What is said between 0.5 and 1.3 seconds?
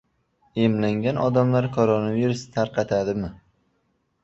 Emlangan